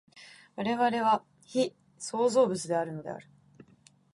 [0.55, 3.29] 我々は被創造物であるのである。